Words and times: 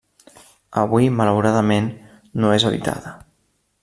Avui, 0.83 1.09
malauradament, 1.19 1.91
no 2.45 2.55
és 2.57 2.67
habitada. 2.71 3.13